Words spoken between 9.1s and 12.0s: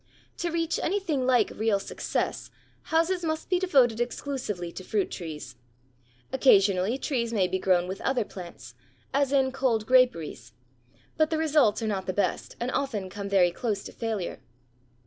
as in cold graperies, but the results are